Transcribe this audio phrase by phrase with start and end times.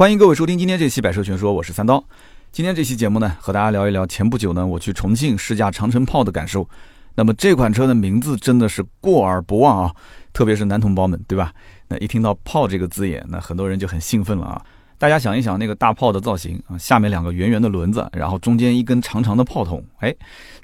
[0.00, 2.02] 欢迎各位收听今天这期《百车全说》，我是三刀。
[2.50, 6.66] 今天这期节目呢，和大家聊一聊前不久呢我去重庆试驾长城炮的感受。
[7.14, 9.94] 那么这款车的名字真的是过耳不忘啊，
[10.32, 11.52] 特别是男同胞们，对吧？
[11.86, 14.64] 那一听到“炮”这个字眼，那很多人就很兴奋了啊。
[14.96, 20.14] 大家想一想，那个大炮的造型啊，下面两个圆圆的轮子，然后中间一根长长的炮筒，哎，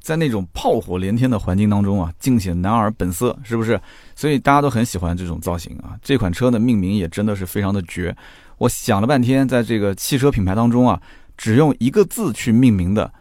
[0.01, 3.79] 在那种炮火连天的环境当中啊，尽显男儿本色，是不是？
[4.15, 5.93] 所以大家都很喜欢这种造型啊。
[6.01, 8.17] 这款车的命名也真的是非常的绝。
[8.59, 11.01] 我想了半天，在这个汽车品牌当中啊，
[11.37, 13.13] 只用一个字去命名的，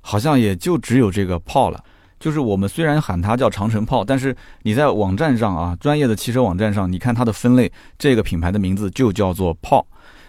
[0.00, 1.82] 好像也就只有这个炮了。
[2.18, 9.86] 就是我们虽然喊它叫长城炮，但是你在网站上啊，专业的汽车网站上，你看它的分类，这个品牌的名字就叫做炮。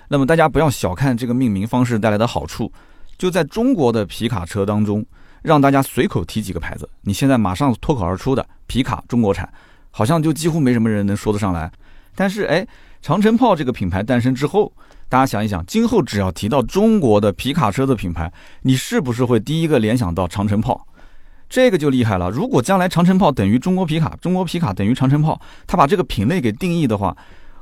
[0.07, 2.71] 那么大家不要小看这个命名方式带来的好处，
[3.17, 5.05] 就在中国的皮卡车当中，
[5.41, 9.51] 让大家随口提几个牌子，你现在马上脱口而出的皮卡中国产，
[9.89, 11.69] 好像就几乎没什么人能说得上来。
[12.15, 12.65] 但是哎，
[13.01, 14.71] 长城炮这个品牌诞生之后，
[15.09, 20.85] 大家想一想，今后只要提到中国的皮卡车的品牌，你是不是会第一个联想到长城炮？
[21.49, 22.29] 这个就厉害了。
[22.29, 27.17] 如果将来长城炮等于中国皮卡，中国皮卡等于长城炮，他把这个品类给定义的话。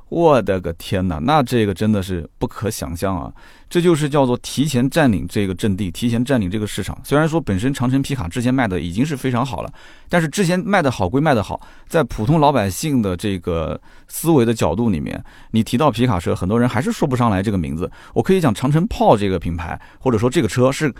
[0.09, 3.31] 我的个天哪，那这个真的是不可想象啊！
[3.69, 6.99] 这就是叫做提前占领这个阵地，提前占领这个市场。
[7.03, 9.71] 虽然说本身长城皮卡之前卖的已经是非常好了，
[10.09, 17.89] 但是之前卖的好归卖的好，在普通老百姓的这个思维的角度里面，你提到皮卡车，很多人还是说不上来这个名字。
[18.13, 20.91] 我可以讲长城炮这个品牌，或者说这个车是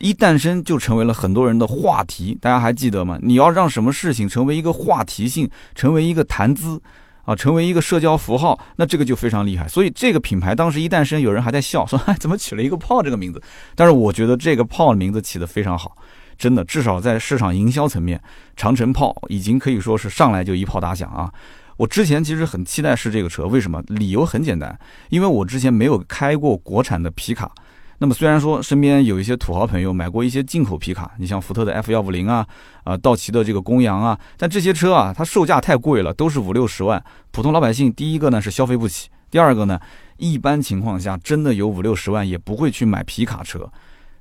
[0.00, 2.36] 一诞生就成为了很多人的话题。
[2.40, 3.16] 大家还记得吗？
[3.22, 6.82] 你要让什么事情成为一个话题性，成为一个谈资。
[7.28, 9.68] 啊，成为一个社交符号，那这个就非常厉害。
[9.68, 13.42] 所以这个品牌当时一诞生，有人还在笑，说哎，怎么起了一个炮这个名字？
[13.74, 15.94] 但是我觉得这个炮的名字起得非常好，
[16.38, 18.18] 真的，至少在市场营销层面，
[18.56, 21.30] 长城炮已经可以说是上来就一炮打响啊。
[21.76, 23.82] 我之前其实很期待试这个车，为什么？
[23.88, 24.78] 理由很简单，
[25.10, 27.52] 因为我之前没有开过国产的皮卡。
[28.00, 32.46] 那么虽然说身边有一些土豪朋友买过一些进口皮卡，你像福特的 F 幺五零啊，
[32.84, 37.02] 啊，道奇的这个公羊啊，但这些车啊，它售价太贵了，都是五六十万，
[37.32, 39.80] 普通老百姓第一个呢是消费不起，第二个呢，
[40.16, 43.68] 一般情况下真的有五六十万也不会去买皮卡车，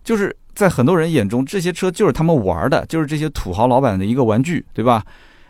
[0.03, 5.03] 就是在很多人眼中，这些车就是他们玩的，就是这些土豪老板的一个玩具，对吧？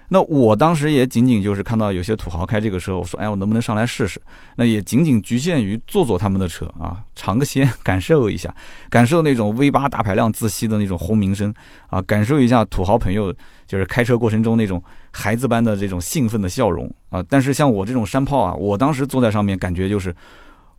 [0.10, 4.22] 那我当时也仅仅就是看到有些土豪开这个车，我说，哎，我能不能上来试试？
[4.56, 8.54] 那也仅仅局限于坐坐他们的车啊，尝个鲜，感受一下，
[8.90, 11.54] 感受那种 V 八大排量自吸的那种轰鸣声
[11.88, 13.34] 啊，感受一下土豪朋友
[13.68, 14.82] 就是开车过程中那种
[15.12, 17.22] 孩子般的这种兴奋的笑容啊。
[17.28, 20.16] 但是像我这种山炮啊，我当时坐在上面，感觉就是，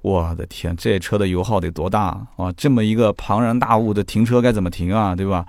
[0.00, 2.50] 我的天，这车的油耗得多大啊？
[2.56, 5.14] 这么一个庞然大物的停车该怎么停啊？
[5.14, 5.44] 对吧？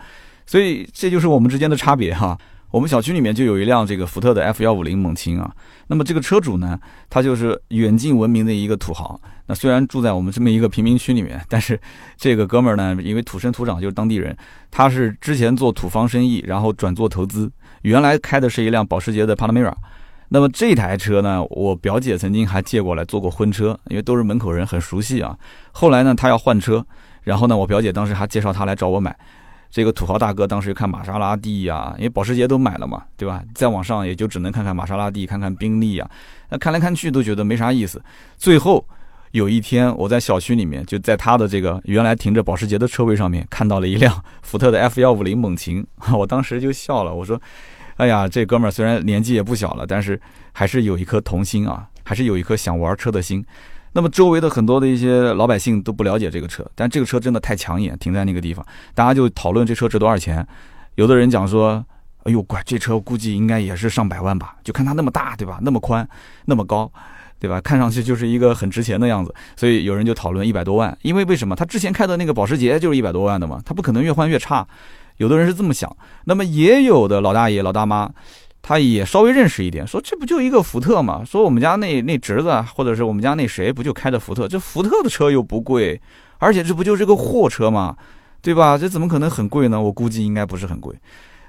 [0.46, 2.38] 所以这就是我们之间的差别哈。
[2.72, 5.52] 我们小区里面就有一辆这个福特的 F 幺五零猛禽啊，
[5.88, 9.20] 那么这个车主呢，他就是远近闻名的一个土豪。
[9.48, 11.80] 那虽然住在我们这么一个贫民区里面，但是
[12.16, 14.38] 这个哥们儿呢，因为土生土长就是当地人，
[14.70, 19.74] 他是之前做土方生意，然后转做投资，原来开的是一辆保时捷的 Panamera。
[20.28, 25.36] 那么这台车呢，我表姐曾经还借过来做过婚车，因为都是门口人，很熟悉啊。
[25.72, 26.86] 后来呢，他要换车，
[27.24, 29.18] 然后呢，我表姐当时还介绍他来找我买。
[29.72, 33.44] 这个土豪大哥当时看玛莎拉蒂呀，因为保时捷都买了嘛，对吧？
[33.54, 36.10] 在网上也就只能看看玛莎拉蒂，看看宾利啊，
[36.50, 38.02] 那看来看去都觉得没啥意思。
[38.36, 38.84] 最后
[39.32, 45.86] 有一天，我在小区里面，就在他的这个原来停着保时捷的车位上面，看到了一辆福特的 F 幺五零猛禽，
[46.18, 47.40] 我当时就笑了，我说
[47.98, 50.20] ：“哎呀，这哥们儿虽然年纪也不小了，但是
[50.52, 53.46] 还是有一颗童心啊，还是有一颗想玩车的心。”
[53.92, 60.46] 那么周围的很多的一些老百姓都不了解这个车，但这个车真的太抢眼，停在那个地方，大家就讨论这车值多少钱。
[60.96, 61.84] 有的人讲说，
[62.24, 64.56] 哎呦，乖，这车估计应该也是上百万吧？
[64.64, 65.60] 就看它那么大，对吧？
[65.62, 66.08] 那么宽，
[66.46, 66.92] 那么高，
[67.40, 67.60] 对吧？
[67.62, 69.34] 看上去就是一个很值钱的样子。
[69.56, 71.56] 所以有人就讨论一百多万，因为为什么？
[71.56, 74.68] 他之前开的那个保时捷就是一百多万的嘛，他不可能越换越差。
[75.18, 75.96] 有的人是这么想，
[76.26, 78.12] 那么也有的老大爷老大妈。
[78.62, 81.24] 他也稍微认识一点，说这不就一个福特嘛？
[81.24, 84.48] 说我们家那那侄子或者是我们家那谁不就开的福特？
[84.48, 86.00] 这福特的车又不贵，
[86.38, 87.96] 而且这不就是个货车嘛，
[88.42, 88.78] 对吧？
[88.78, 89.82] 这怎么可能很贵呢？
[89.82, 90.96] 我估计应该不是很贵。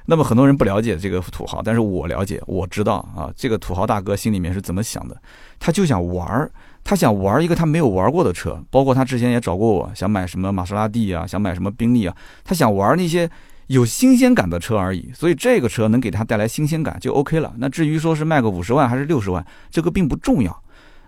[0.07, 5.17] 那么很多人不了解这个土豪，但是我了解，我知道啊，这个土豪大哥心里面是怎么想的？
[5.59, 6.51] 他就想玩儿，
[6.83, 13.29] 他想玩一个他没有玩过的车，包括他之前也找过我，想买什么玛莎拉蒂啊，想买什么宾利啊，他想玩那些。
[13.71, 17.55] 有新鲜感的车而已，所以这个车能给他带来新鲜感就 OK 了。
[17.59, 20.63] 那至于说是卖个五十万还是六十万，这个并不重要。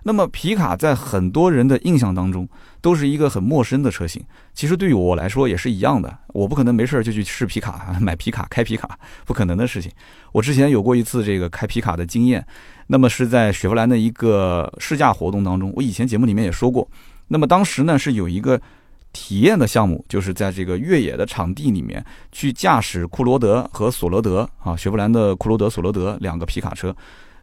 [0.04, 2.48] 那么皮卡在很多人的印象当中
[2.80, 4.22] 都是一个很陌生的车型，
[4.54, 6.16] 其实对于我来说也是一样的。
[6.28, 9.90] 我不可能没事就去试皮卡、买皮卡、开皮卡，不可能的事情。
[10.30, 12.46] 我之前有过一次这个开皮卡的经验，
[12.86, 15.72] 那么是在雪佛兰的一个试驾活动当中。
[15.74, 16.88] 我以前节目里面也说过，
[17.26, 18.60] 那么当时呢是有一个
[19.12, 26.94] 体验的项目，就是在这个越野的场地里面去驾驶库罗德和索罗德啊，雪佛兰的库罗德、索罗德两个皮卡车。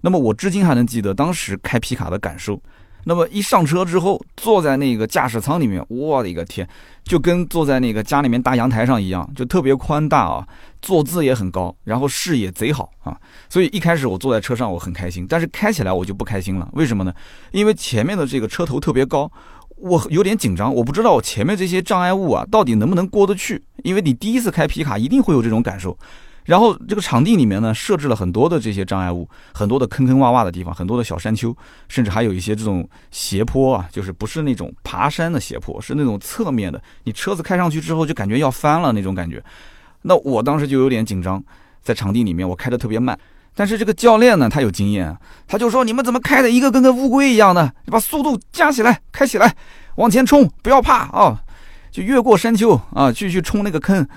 [0.02, 2.60] 那么我至今还能记得当时开皮卡的感受。
[3.06, 6.68] 那么一上车之后，坐在那个驾驶舱里面，我的一个天，
[7.04, 10.46] 就跟坐在那个家里面大阳台上一样，就特别宽大啊，
[10.82, 13.18] 坐姿也很高，然后视野贼好啊。
[13.48, 16.70] 所以一开始我坐在车上我很开心，但是开起来我就不开心了。
[16.74, 17.14] 为什么呢？
[17.52, 19.32] 因为前面的这个车头特别高，
[19.80, 23.62] 我有点紧张，我不知道我前面这些障碍物啊到底能不能过得去。
[23.84, 25.98] 因为你第一次开皮卡一定会有这种感受。
[26.46, 31.56] 然后这个场地里面呢，设置了很多的这些障碍物，很多的坑坑洼洼的地方，很多的小山丘，
[31.88, 36.82] 甚至还有一些这种斜坡啊，就是不是那种爬山的斜坡，是那种侧面的。
[37.04, 39.44] 你车子开上去之后，就感觉要翻了那种感觉。
[40.02, 41.44] 那我当时就有点紧张，
[41.84, 43.20] 在场地里面我开的特别慢，
[43.56, 45.16] 但是这个教练呢，他有经验，
[45.48, 47.72] 他就说：“你们怎么开的一个跟个乌龟一样的？
[47.86, 49.54] 你把速度加起来，开起来，
[49.96, 51.42] 往前冲，不要怕啊，
[51.92, 54.08] 就越过山丘啊，去去冲那个坑。”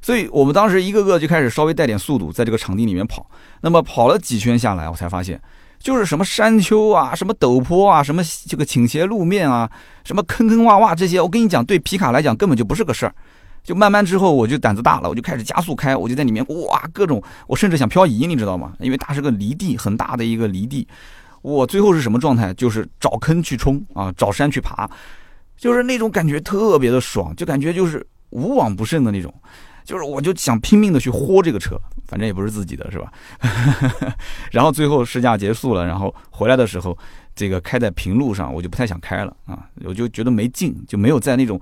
[0.00, 3.26] 所以我们当时一个个就开始稍微带点速度，在这个场地里面跑。
[3.60, 5.40] 那么跑了几圈下来，我才发现，
[5.78, 9.68] 就是什么山丘啊，什么陡坡啊，什么这个倾斜路面啊，
[10.04, 13.14] 什么坑坑洼洼这些，我跟你讲，对皮卡来讲根本就不是个事儿。
[13.68, 18.72] 就慢慢之后，我就胆子大了，我就开始加速开，我就在里面哇，各种，我甚至想漂移，你知道吗？
[18.80, 20.88] 因为它是个离地，很大的一个离地。
[21.42, 22.54] 我最后是什么状态？
[22.54, 24.88] 就是找坑去冲啊，找山去爬，
[25.58, 29.30] 就是那种感觉特别的爽，就感觉就是无往不胜的那种。
[29.84, 33.12] 就是我就想拼命的去豁这个车，反正也不是自己的，是吧？
[34.50, 36.96] 然后最后试驾结束了，然后回来的时候，
[37.34, 41.60] 这个开在平路上，我就不太想开了啊，我就觉得没劲，就没有在那种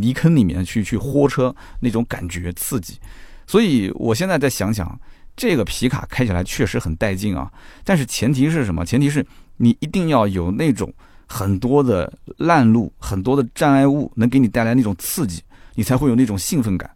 [0.00, 2.98] 泥坑里面去去豁车那种感觉刺激。
[3.46, 4.98] 所以我现在再想想，
[5.36, 7.50] 这个皮卡开起来确实很带劲啊，
[7.84, 8.84] 但是前提是什么？
[8.84, 9.24] 前提是
[9.56, 10.92] 你一定要有那种
[11.26, 15.42] 很多的烂路、很多的障碍物，能给你带来那种刺激，
[15.74, 16.90] 你才会有那种兴奋感。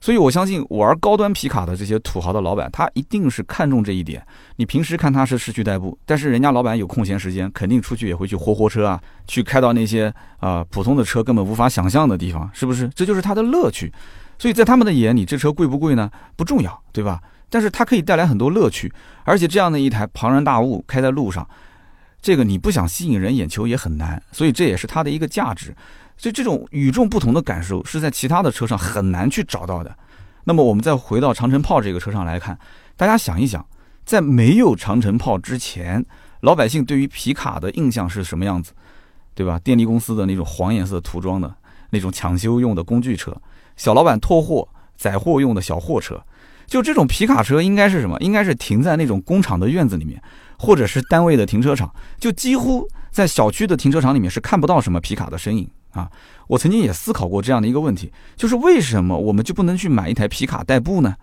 [0.00, 4.24] 所以，我相信玩高端皮卡的这些土豪的老板，他一定是看重这一点。
[4.56, 12.88] 你平时看他是市区代步，但是人家老板有空闲时间，肯定出去也会去豁豁车啊，去开到那些啊普通的车根本无法想象的地方，是不是？
[12.94, 13.92] 这就是他的乐趣。
[14.38, 16.10] 所以在他们的眼里，这车贵不贵呢？
[16.36, 17.20] 不重要，对吧？
[17.48, 18.92] 但是它可以带来很多乐趣，
[19.24, 21.48] 而且这样的一台庞然大物开在路上，
[22.20, 24.22] 这个你不想吸引人眼球也很难。
[24.32, 25.74] 所以这也是它的一个价值。
[26.16, 29.96] 所以这种与众不同的感受是在其他的车上很难去找到的。
[30.44, 32.58] 那么我们再回到长城炮这个车上来看，
[32.96, 33.66] 大家想一想，
[34.04, 36.04] 在没有长城炮之前，
[36.40, 38.72] 老百姓对于皮卡的印象是什么样子，
[39.34, 39.58] 对吧？
[39.58, 41.52] 电力公司的那种黄颜色涂装的
[41.90, 43.36] 那种抢修用的工具车，
[43.76, 46.22] 小老板拖货载货用的小货车，
[46.66, 48.16] 就这种皮卡车应该是什么？
[48.20, 50.22] 应该是停在那种工厂的院子里面，
[50.58, 55.68] 或者是单位的停车场，就几乎在小区的停车场里面是看不到什么皮卡的身影。
[55.96, 56.10] 啊，
[56.46, 61.16] 我曾经也思考过这样的一个问题，就是为什么我们就不能去买一台皮卡代步呢？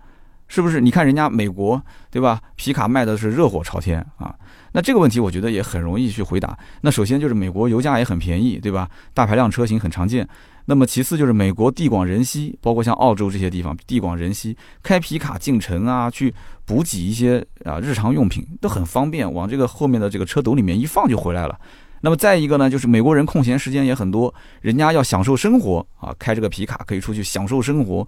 [0.48, 0.82] 是不是？
[0.82, 1.82] 你看人家美国，
[2.12, 2.40] 对吧？
[2.56, 4.36] 皮卡卖的是热火朝天啊。
[4.74, 6.58] 那这个问题我觉得也很容易去回答。
[6.82, 8.90] 那首先就是美国油价也很便宜，对吧？
[9.14, 10.28] 大排量车型很常见。
[10.66, 16.34] 那么其次就是美国地广人稀，包括像澳洲这些地方地广人稀，开皮卡进城啊，去
[16.66, 21.60] 补给一些啊日常用品都很方便，往这个后面的这个车斗里面一放就回来了。
[22.06, 28.06] 那么再一个呢，就是美国人空闲时间也很多，人家要享受生活啊，开这个皮卡可以出去享受生活。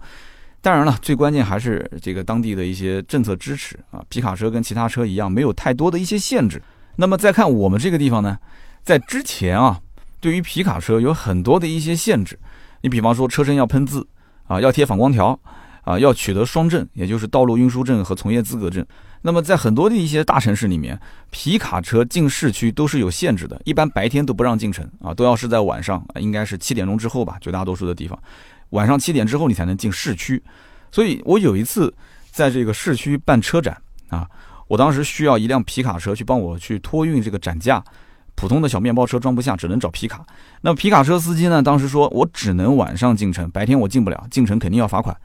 [0.60, 4.04] 当然了，最关键还是这个当地的一些政策支持啊。
[4.10, 6.60] 皮卡车跟其他车一样，没有太多的一些限制。
[6.96, 8.36] 那么再看我们这个地方呢，
[8.82, 9.80] 在之前啊，
[10.20, 12.38] 对于皮卡车有很多的一些限制。
[12.82, 14.06] 你比方说，车身要喷字
[14.46, 15.40] 啊，要贴反光条
[15.86, 18.84] 啊，要取得双证，也就是道路运输证和从业资格证。
[19.22, 21.00] 那么在很多的一些大城市里面，
[21.30, 28.18] 皮卡车进市区都是有限制的，一般白天都不让进城啊，都要是在晚上，应该是七点钟之后吧，绝大多数的地方，
[28.70, 30.42] 晚上七点之后你才能进市区。
[30.90, 31.94] 所以我有一次
[32.32, 34.28] 在这个市区办车展啊，
[34.66, 37.82] 我当时需要一辆皮卡车去帮我去托运这个展架，
[38.34, 40.26] 普通的小面包车装不下，只能找皮卡。
[40.62, 45.16] 那皮卡车司机呢，当时说我只能晚上进城，白天我进不了，进城肯定要罚款。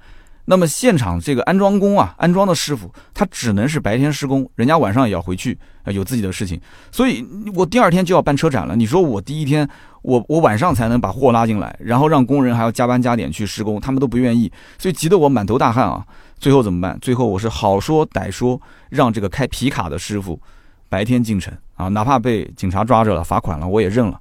[0.46, 6.60] 那么现场这个安装工啊，安装的师傅他只能是白天施工，人家晚上也要回去啊，有自己的事情，
[6.92, 8.76] 所以我第二天就要办车展了。
[8.76, 9.68] 你说我第一天
[10.02, 16.06] 我我晚上才能把货拉进来，然后让工人还要加班加点去施工，他们都不愿意，所以急得我满头大汗啊。
[16.38, 16.98] 最后怎么办？
[17.00, 20.42] 最后我是好说歹说，让这个开皮卡的师傅
[20.90, 24.20] 白天进城啊，哪怕被警察抓着了罚款了，我也认了。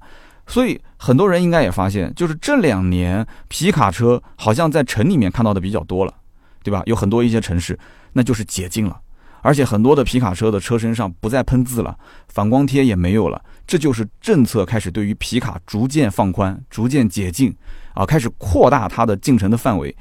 [0.51, 6.13] 所以很多人应该也发现，就是这两年皮卡车好像在城里面看到的比较多了，
[6.61, 6.83] 对吧？
[6.85, 7.79] 有很多一些城市，
[8.11, 8.99] 那就是解禁了，
[9.41, 17.55] 而且很多的皮卡车的车身上不再喷字了，反光贴也没有了，这就是政策开始对于皮卡逐渐放宽、逐渐解禁
[17.93, 19.95] 啊，开始扩大它的进城的范围。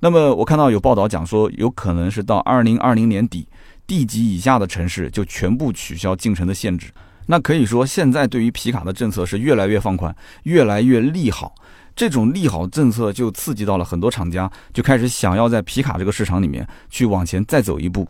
[0.00, 3.46] 那么我看到有报道讲说，有可能是到二零二零年底
[3.86, 6.90] 地级以下的城市就全部取消进城的限制。
[7.26, 10.14] 那可以说，现在对于皮卡的政策是越来越放宽，
[10.44, 11.54] 越来越利好。
[11.94, 18.08] 这种利好政策就刺激到了很多厂家，就开始想要在皮卡这个市场里面去往前再走一步。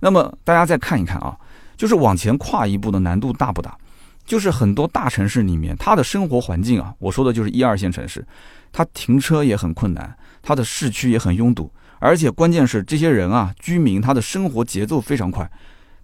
[0.00, 1.36] 那么大家再看一看啊，
[1.76, 3.76] 就是往前跨一步的难度大不大？
[4.24, 8.24] 就是很多大城市里面，它的生活环境啊，我说的就是一二线城市，
[8.70, 15.50] 它停车也很困难，它的市区也很拥堵，而且关键是这些人啊，居民他的生活节奏非常快。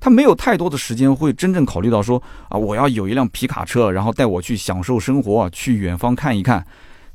[0.01, 6.65] 他没有太多的时间会真正考虑到说啊，我要有一辆皮卡车，然后带我去享受生活，去远方看一看。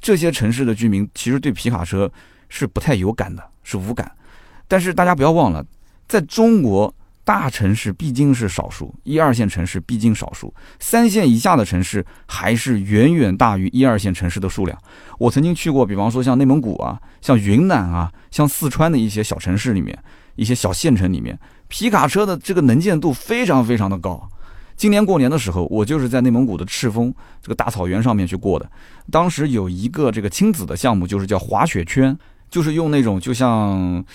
[0.02, 2.12] 这些城市的居民其实对皮卡车
[2.50, 4.12] 是不太有感的，是无感。
[4.68, 5.66] 但是大家不要忘了，
[6.10, 14.78] 在中国大城市毕竟是少数，一二线城市毕竟少数，三线以下的城市还是远远大于一二线城市的数量。
[15.18, 19.98] 我曾经去过，比方说像内蒙古啊，像云南啊，像四川的一些小城市里面，
[20.36, 21.40] 一些小县城里面。
[21.74, 24.30] 皮卡车的这个能见度非常非常的高。
[24.78, 27.12] 今年过年的时候，我就是在内蒙古的赤峰
[27.42, 28.72] 这个大草原上面去过的。
[29.10, 32.16] 当时有一个这个亲子的项目，就是叫滑雪圈，
[32.48, 34.06] 就是用那种就像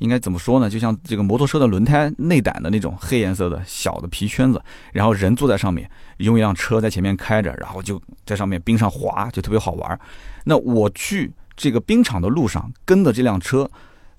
[0.00, 4.60] 应该怎么说呢，就像这个摩托车的轮胎内胆的那种黑颜色的小的皮圈子，
[4.92, 9.98] 然后人坐在上面，用一辆车在前面开着，然后就在上面冰上滑，就特别好玩。
[10.44, 13.70] 那我去这个冰场的路上跟的这辆车，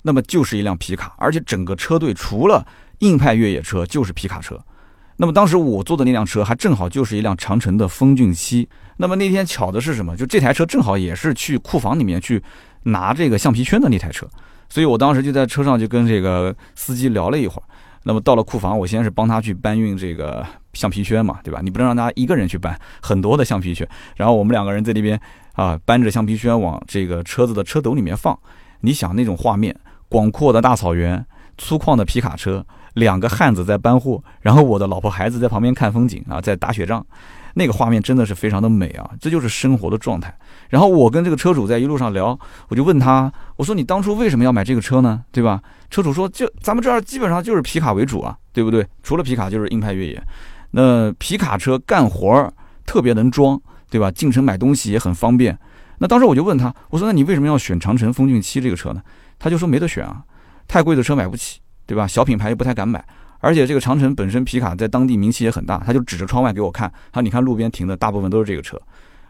[0.02, 2.66] 那么就是一辆皮卡，而且整个车队除了
[3.00, 4.60] 硬派越野车就是皮卡车，
[5.16, 8.68] 那么当时我坐的那辆车还正好就是一辆长城的风骏七。
[8.96, 10.16] 那么那天巧的是什么？
[10.16, 12.42] 就这台车正好也是去库房里面去
[12.82, 14.28] 拿这个橡皮圈的那台车，
[14.68, 17.62] 所以我当时就在车上就跟这个司机聊了一会儿。
[18.02, 21.60] 那么到了库房，我先是帮他去搬运这个橡皮圈嘛，对吧？
[21.62, 23.86] 你不能让他一个人去搬很多的橡皮圈，
[24.16, 25.20] 然后我们两个人在那边
[25.52, 28.36] 啊搬着橡皮圈往这个车子的车斗里面放。
[28.80, 29.76] 你想那种画面，
[30.08, 31.24] 广阔的大草原，
[31.58, 32.64] 粗犷的皮卡车。
[32.94, 37.04] 两个汉子在搬货，然后我的老婆孩子在旁边看风景啊，在打雪仗，
[37.54, 40.36] 那个画面真的是非常的美啊，这就是生活的状态。
[40.68, 42.36] 然后我跟这个车主在一路上聊，
[42.68, 45.22] 我就问他，我说你当初为什么要买这个车呢？
[45.30, 45.62] 对吧？
[45.90, 48.84] 车主说，就咱们这儿基本上就是皮卡为主啊，对不对？
[49.04, 50.20] 除了皮卡就是硬派越野。
[50.72, 52.52] 那皮卡车干活儿
[52.84, 53.60] 特别能装，
[53.90, 54.10] 对吧？
[54.10, 55.56] 进城买东西也很方便。
[55.98, 59.00] 那当时我就问他，我说那你为什么要选长城风骏七这个车呢？
[59.38, 60.22] 他就说没得选啊，
[60.68, 61.58] 太贵的车买不起。
[61.88, 62.06] 对吧？
[62.06, 63.02] 小品牌又不太敢买，
[63.40, 68.78] 而且这个长城本身皮卡在当地名气也很大，他就指着窗外给我看，他说：“你看路边停的大部分都是这个车，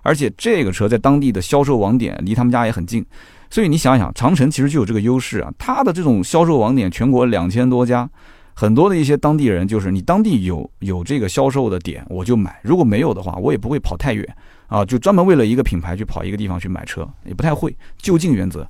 [0.02, 3.07] 而且这个车在当地的销售网点离他们家也很近，
[3.49, 8.11] 所以你想想，长城其实就有这个优势啊，它的这种销售网点全国两千多家，
[8.54, 14.26] 很多的一些当地人就是你当地有有这个销售的点我就买，如果没有的话，我也不会跑太远
[14.66, 18.66] 啊，就专门为了一个品牌去跑一个地方去买车，也不太会就近原则，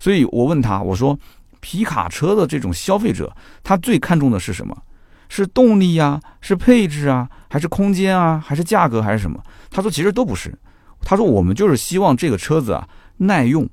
[0.00, 1.16] 所以我问他，我说。
[1.60, 4.76] 皮卡车的这种消费者，他最看重的是什么？
[5.28, 9.38] 是动力呀，是配置啊，还是空间啊，还是价格，还是什么？
[9.70, 10.56] 他说其实都不是。
[11.02, 12.88] 他说我们就是希望这个车子啊
[13.18, 13.68] 耐用，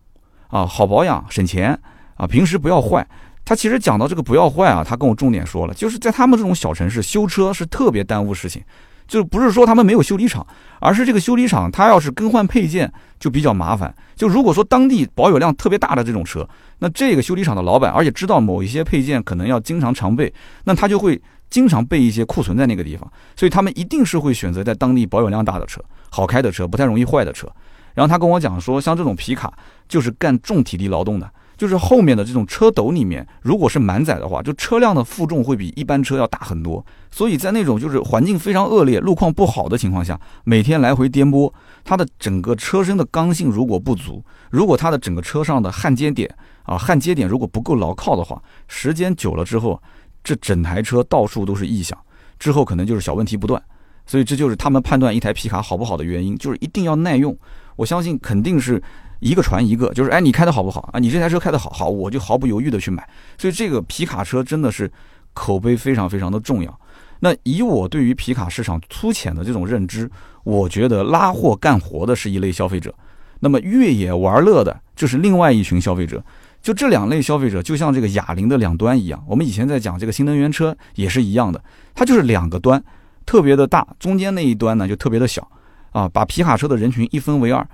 [0.48, 1.80] 啊好保养，省钱
[2.16, 3.08] 啊，平时不要坏。
[3.46, 8.62] 他其实讲到这个不要坏啊，他跟我重点说了，就是在他们这种小城市修车是特别耽误事情。
[9.08, 10.46] 就不是说他们没有修理厂，
[10.80, 13.94] 而是这个修理厂他要是更换配件就比较麻烦。
[14.16, 16.48] 就如果说当地保有量特别大的这种车，
[16.80, 20.34] 那这个修理厂的老板，而且知道某一些配件可能要经常常备，
[20.64, 23.10] 那他就会经常备一些库存在那个地方。
[23.36, 27.48] 所以他们一定是会选择在当地保有量大的车、好开的车、不太容易坏的车。
[27.94, 29.54] 然后他跟我讲说，像这种皮卡
[29.88, 31.30] 就是干重体力劳动的。
[31.58, 36.86] 就是后面的这种车斗里面，如果是满载的话，就车辆的负重会比一般车要大很多。
[37.10, 41.52] 所以在那种就是环境非常恶劣、路况不好的情况下，每天来回颠簸，
[41.84, 46.30] 它的整个车身的刚性如果不足，如果它的整个车上的焊接点
[46.64, 49.82] 啊焊接点如果不够牢靠的话，时间久了之后，
[50.24, 51.98] 这整台车到处都是异响，
[52.38, 53.62] 之后可能就是小问题不断。
[54.06, 57.36] 所以这就是他们判断一台皮卡好不好的原因，就是一定要耐用。
[57.78, 58.82] 我相信肯定是。
[59.20, 61.00] 一个传一个，就是哎，你开的好不好啊？
[61.00, 63.08] 你这台车开的好，好，我就毫不犹豫的去买。
[63.38, 64.92] 所以这个皮卡车真的是
[65.34, 66.80] 口碑非常非常的重要。
[67.20, 70.10] 那以我对于皮卡市场粗浅的这种认知，
[70.44, 72.94] 我觉得拉货干活的是一类消费者，
[73.40, 76.24] 那么越野玩乐的就是另外一群消费者。
[76.62, 79.24] 就这两类消费者，就像这个哑铃的两端一样。
[79.28, 82.84] 我们以前在讲这个新能源车也是一样的，它就是两个端，
[83.26, 85.48] 特别的大，中间那一端呢就特别的小
[85.92, 87.66] 啊，把皮卡车的人群一分为二。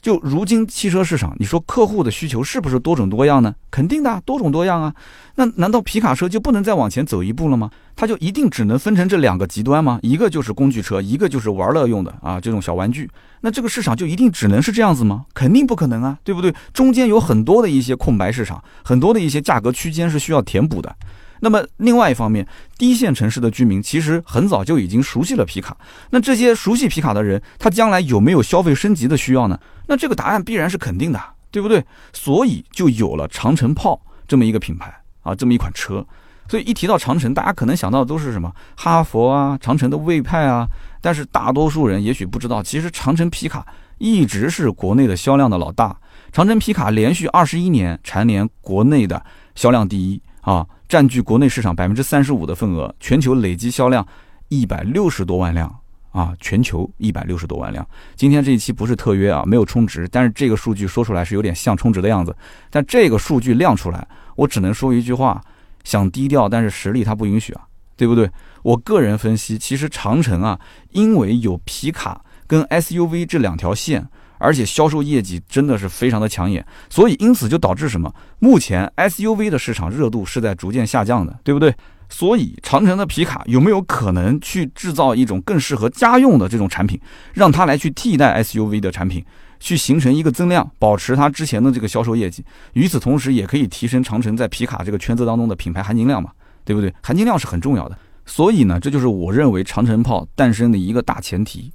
[0.00, 3.54] 就如今汽车市场，你说客户的需求是不是多种多样呢？
[3.70, 4.94] 肯定的，多种多样啊。
[5.34, 7.70] 那难道皮卡车就不能再往前走一步了吗？
[7.94, 9.98] 它就一定只能分成这两个极端吗？
[10.02, 13.10] 一个就是工具车，一个就是玩乐用的啊，这种小玩具。
[13.42, 15.26] 那这个市场就一定只能是这样子吗？
[15.34, 16.54] 肯定不可能啊，对不对？
[16.72, 20.94] 中间有很多的一些空白市场，很多的一些价格区间是需要填补的。
[21.40, 22.46] 那么另外一方面，
[22.78, 25.76] 低线城市的居民其实很早就已经熟悉了皮卡。
[26.10, 29.58] 那这些熟悉皮卡的人，他将来有没有消费升级的需要呢？
[29.86, 31.20] 那这个答案必然是肯定的，
[31.50, 31.84] 对不对？
[32.12, 36.06] 所以就有了长城炮这么一个品牌啊，这么一款车。
[36.48, 40.66] 所以一提到长城，大家可能想到的都是什么哈佛啊、长城的魏派啊。
[41.00, 43.64] 但是大多数人也许不知道，其实长城皮卡
[43.98, 45.96] 一直是国内的销量的老大。
[46.32, 50.66] 长城皮卡连续二十一年蝉联国内的销量第一啊。
[50.88, 54.04] 占据国内市场百分之三十五的份额，全球累计销量
[54.48, 55.72] 一百六十多万辆
[56.10, 56.34] 啊！
[56.40, 57.86] 全球一百六十多万辆。
[58.16, 62.36] 今天这一期不是特约啊，没有充值，但是这个数据说出来是有点像充值的样子。
[62.70, 64.04] 但这个数据亮出来，
[64.34, 65.40] 我只能说一句话：
[65.84, 67.62] 想低调，但是实力它不允许啊，
[67.96, 68.28] 对不对？
[68.62, 70.58] 我个人分析，其实长城啊，
[70.90, 74.04] 因为有皮卡跟 SUV 这两条线。
[74.40, 78.12] 而且销售业绩真的是非常的抢眼，所以因此就导致什么？
[78.38, 81.72] 目前 SUV 的市场热度是在逐渐下降的，对不对？
[82.08, 87.00] 所以长城的皮卡有没有可能去制造一种更适合家用的这种产品，
[87.34, 89.24] 让它来去替代 SUV 的产品，
[89.60, 92.44] 去形成一个增量，保持它之前的这个销售业绩？
[92.72, 96.30] 与此同时，也可以提升长城在皮卡这个圈子当中的品牌含金量嘛，
[96.64, 96.92] 对不对？
[97.00, 97.96] 含金量是很重要的。
[98.26, 101.72] 所以呢，这就是我认为长城炮诞生的一个大前提。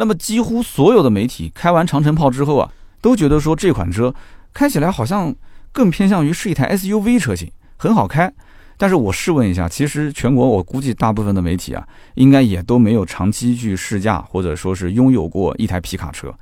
[0.00, 4.14] 那么几乎所有的媒体开完长城炮之后啊，都觉得说这款车
[4.54, 5.34] 开起来好像
[5.72, 8.32] 更偏向于是一台 SUV 车型，很好开。
[8.76, 16.32] 但是我试问一下，其实全国我估计大部分的媒体啊，应该也都没有长期去试驾或者说是拥有过一台皮卡车。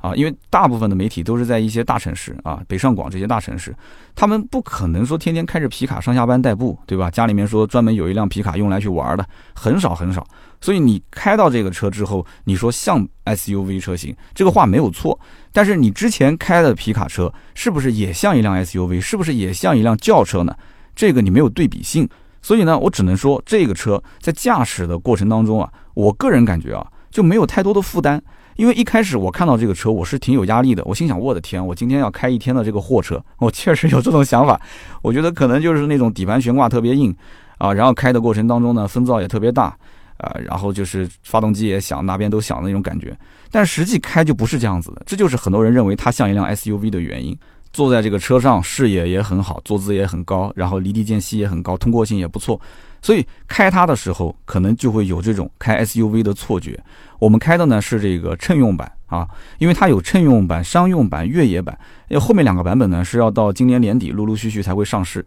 [0.00, 3.74] 啊，因为大部分的媒体都是在一些大城市啊，北上广这些大城市，
[4.14, 7.10] 他们不可能说天天开着皮卡上下班代步，对吧？
[7.10, 10.26] 家里面说专门有一辆皮卡用来去玩的，很少很少。
[10.62, 15.18] 所以你开到这个车之后，你说像 SUV 车型，这个话没有错。
[15.52, 19.00] 但是你之前开的皮卡车是不是也像一辆 SUV？
[19.00, 20.56] 是不是也像一辆轿车呢？
[20.94, 22.08] 这个你没有对比性。
[22.42, 28.22] 所以呢，我只能说这个车在驾驶的过程当中啊，我个人感觉啊，就没有太多的负担。
[28.60, 30.82] 因为一开始我看到这个车，我是挺有压力的。
[30.84, 34.60] 我心想，我的天，我今天要开一天的这个货车， 我确实有这种想法。
[35.00, 37.16] 我觉得可能就是那种底盘悬挂特别硬
[37.56, 39.74] 啊，然后开的过程当中呢，风噪也特别大
[40.18, 43.16] 啊，然后就是发动机也响，哪边都响的那种感觉。
[43.50, 47.34] 但实际开就不是这样子的，这就是很多人认为它像一辆 SUV 的原因。
[47.72, 52.60] 坐在这个车上，视野也很好，坐姿也很高，然后离地间隙也很高，通过性也不错。
[53.02, 56.78] 所以开它的时候，可能就会有这种开 SUV 的错觉。
[57.18, 59.26] 我们开的呢是这个乘用版啊，
[59.58, 61.78] 因为它有乘用版、商用版、越野版，
[62.20, 65.24] 后面两个版本呢是要到今年年底陆陆续续才会上市。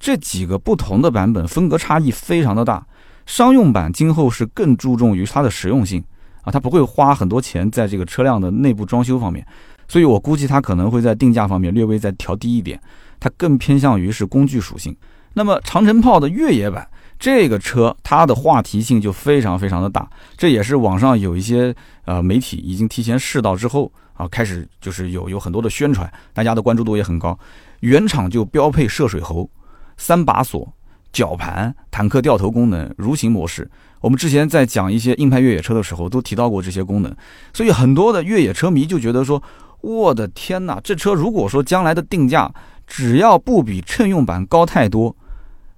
[0.00, 2.84] 这几个不同的版本风格差异非常的大。
[3.24, 6.02] 商用版今后是更注重于它的实用性
[6.42, 9.46] 啊，它不会花很多钱在这个车辆的内部装修方面，
[9.92, 12.80] 所以我估计它可能会在定价方面略微再调低一点，
[13.20, 14.96] 它更偏向于是工具属性。
[15.34, 16.88] 那么长城炮的越野版。
[17.18, 21.72] 这个车它的话题性就非常非常的大，这也是网上有一些
[22.06, 27.38] 呃媒体已经提前试到之后啊，开始就是有有很多的宣传，大家的关注度也很高。
[27.80, 29.48] 原厂就标配涉水喉、
[29.96, 30.72] 三把锁、
[31.12, 33.70] 绞盘、坦克掉头功能、蠕行模式。
[34.00, 37.16] 我们之前在讲一些硬派越野车的时候都提到过这些功能，
[37.52, 39.40] 所以很多的越野车迷就觉得说，
[39.82, 42.50] 我的天哪，这车如果说将来的定价
[42.86, 45.14] 只要不比乘用版高太多。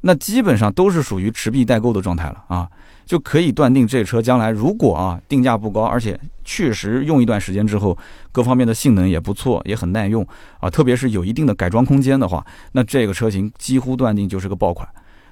[0.06, 2.68] 那基本上都是属于持币待购的状态了啊，
[3.06, 7.96] 就可以断定这车将来如果啊定价不高，而且确实用一段时间之后，
[8.30, 10.22] 各方面的性能也不错，也很耐用
[10.60, 14.86] 啊，特别是有一定的改装空间的话，那这个车型几乎断定就是个爆款。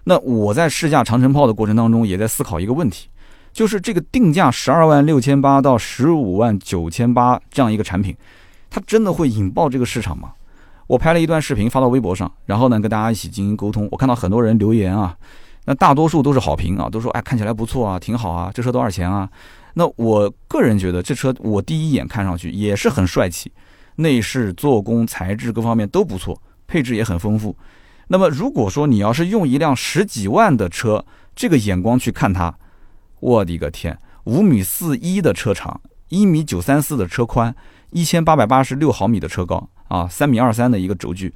[0.04, 3.08] 那我在试驾长城炮的过程当中，也在思考一个问题，
[3.52, 8.16] 就是这个定价十二万六千八到十五万九千八这样一个产品，
[8.72, 10.32] 它真的会引爆这个市场吗？
[10.86, 13.86] 我拍了一段视频发到微博上，然后呢跟大家一起进行沟通。
[13.92, 15.14] 我看到很多人留言啊，
[15.66, 19.28] 那大多数都是好评啊，都说哎看起来不错啊，挺好啊，这车多少钱啊？
[19.74, 23.52] 那我个人觉得这车我第一眼看上去也是很帅气，
[23.96, 27.54] 内饰、做工、材质各方面都不错，配置也很丰富。
[28.08, 31.04] 那么如果说你要是用一辆十几万的车
[31.36, 32.54] 这个眼光去看它，
[33.20, 37.54] 我的个天，五米四一的车长，一米九三四的车宽，
[37.92, 39.68] 一千八百八十六毫米的车高。
[39.88, 41.34] 啊，三米二三的一个轴距，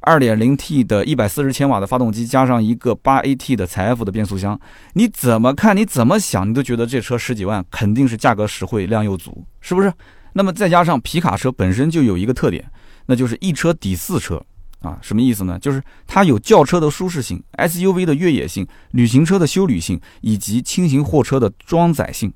[0.00, 4.58] 二点零 T 的一百四十千瓦的发动机，加上一个八 AT 的采 F 的变速箱，
[4.94, 5.76] 你怎么看？
[5.76, 6.48] 你怎么想？
[6.48, 9.92] 你都觉得这车十几万肯定是价格实惠，量又足，是不是？
[10.32, 12.64] 那么再加上皮卡车本身就有一个特点，
[13.04, 14.42] 那就是一车抵四车
[14.80, 15.58] 啊，什么意思呢？
[15.58, 22.32] 就是它有轿车的舒适性、SUV 的越野性、旅行车的休旅性以及轻型货车的装载性。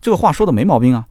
[0.00, 1.06] 这个话说的没毛病啊。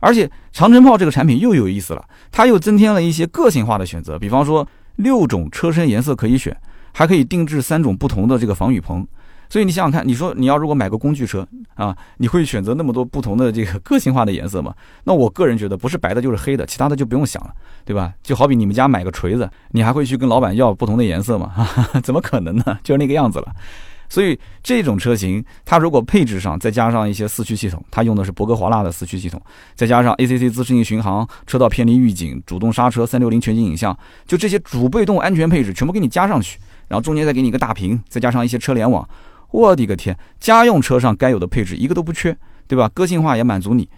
[0.00, 6.56] 而且长城炮这个产品又有意思了，它又增添了一些个性化的选择，比方说六种车身颜色可以选，
[6.92, 9.06] 还可以定制三种不同的这个防雨棚。
[9.48, 14.72] 所以你想想看，你说你要如果买个工具车啊，你会选择那么多不同的这个个性化的颜色吗？
[15.02, 17.52] 那我个人觉得不是白的就是黑的，其他的就不用想了，
[17.84, 18.14] 对吧？
[18.22, 21.52] 就好比你们家买个锤子， 你还会去跟老板要不同的颜色吗？
[22.00, 22.78] 怎么可能呢？
[22.84, 23.46] 就是那个样子了。
[24.10, 29.40] 所以这种车型，它如果配置上再加上一些四驱系统，它用的是博格华纳的四驱系统，
[29.74, 33.96] 再加上 ACC 自适应巡航、车道偏离预警、主动刹车、三六零全景影像，
[34.26, 39.08] 就这些主被动安全配置全部给你加上去，然后中间再给你一个大屏，再加上一些车联网。
[39.52, 42.88] 我的个天，家用车上该有的配置一个都不缺，对吧？
[42.90, 43.88] 个性化也满足你。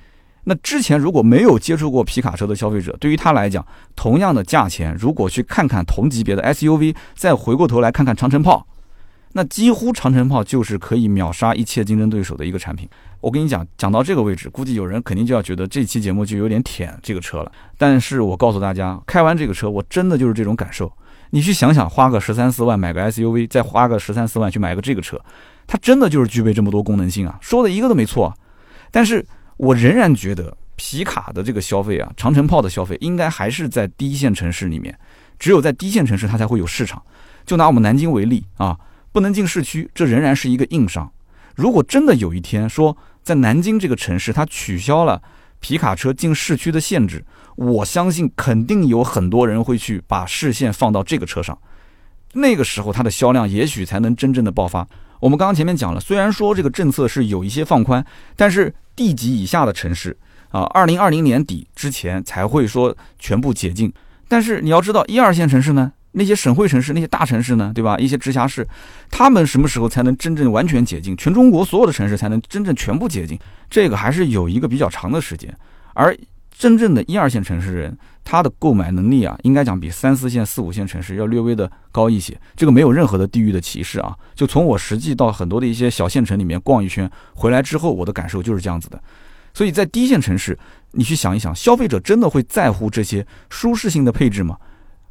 [0.45, 8.67] 那之前如果没有接触过皮卡车的消费者，对于他来讲，同样的价钱，如果去看看同级别的 SUV，再回过头来看看长城炮，
[9.35, 12.89] 那几乎长城炮就是可以秒杀一切竞争对手的一个产品。
[13.21, 17.53] 我跟你讲，讲到这个位置，估计有人肯定就要觉得这期节目就有点舔这个车了。
[17.79, 20.93] 但是我告诉大家，开完这个车，我真的就是这种感受。
[21.31, 25.19] 你去想想，花个十三四万买个 SUV，再花个十三四万去买个这个车，
[25.67, 27.39] 它真的就是具备这么多功能性啊！
[27.41, 28.35] 说的一个都没错。
[28.91, 29.25] 但是
[29.57, 34.99] 我仍然觉得皮卡的这个消费啊，长城炮的消费应该还是在第一线城市里面，
[35.39, 37.01] 只有在低线城市它才会有市场。
[37.47, 38.77] 就拿我们南京为例啊，
[39.13, 41.13] 不能进市区，这仍然是一个硬伤。
[41.55, 45.23] 如果真的有一天说在南京这个城市它取消了
[45.61, 47.25] 皮卡车进市区的限制，
[47.57, 51.57] 我相信肯定有很多人会去把视线放到这个车上，
[52.33, 54.87] 那个时候它的销量也许才能真正的爆发。
[55.21, 60.17] 我们刚刚前面讲了，虽然说这个政策是有一些放宽，但是地级以下的城市
[60.49, 63.93] 啊，二零二零年底之前才会说全部解禁。
[64.27, 67.99] 但是你要知道，一二线城市呢，那些省会城市、那些大城市呢，对吧？
[67.99, 68.67] 一些直辖市，
[69.11, 71.17] 他们什么时候才能真正完全解禁？
[71.17, 73.39] 全中国所有的城市才能真正全部解禁？
[73.69, 75.57] 这个还是有一个比较长的时间，
[75.95, 76.17] 而。
[76.55, 82.39] 真正的一二线城市人，他的购买能力啊，应该讲比三四线、四五线城市要略微的高一些。
[82.55, 84.15] 这个没有任何的地域的歧视啊。
[84.35, 89.03] 就从我实际到很多的一些小县城里面逛一圈回来之后，我的感受就是这样子的。
[89.55, 90.57] 所以在低线城市，
[90.93, 94.57] 你去想一想，消费者真的会在乎这些舒适性的配置吗？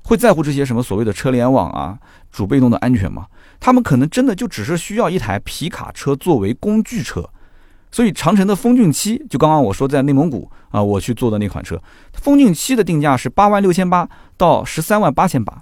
[0.04, 1.98] 会在乎这些什么所谓的车联网啊、
[2.32, 3.26] 主被动的安全吗？
[3.60, 7.30] 他们可能真的就只是需要一台皮卡车作为工具车。
[7.92, 11.78] 所以长城的风骏七，就刚刚我说在内蒙古啊，我去坐的那款车，
[12.14, 15.62] 风骏七的定价是八万六千八到十三万八千八，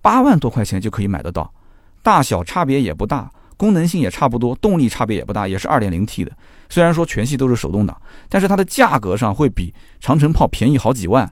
[0.00, 1.52] 八万多块钱就可以买得到，
[2.00, 6.30] 大小差别也不大，功能性也差不多，动力差别也不大，也是二点零 T 的。
[6.68, 11.28] 虽然说全系都是手动挡，但是它的价格上会比长城炮便宜好几万，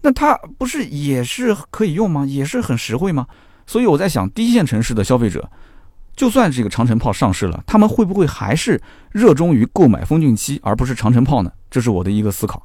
[0.00, 2.24] 那它不是也是可以用吗？
[2.26, 3.26] 也是很实惠吗？
[3.66, 5.48] 所以我在想，低线城市的消费者。
[6.16, 8.80] 就算这个长城炮上市了，他们会不会还是
[9.12, 11.52] 热衷于购买风骏七而不是长城炮呢？
[11.70, 12.60] 这是我的一个思考。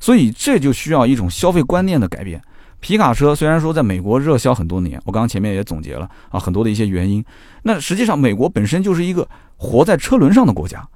[0.00, 2.42] 所以这就需要一种消费观念的改变。
[2.80, 7.24] 皮卡车虽然说在美国热销很多年，我刚刚前面也总结了啊很多的一些原因。
[7.62, 10.88] 那实际上美国本身就是一个活在车轮上的国家，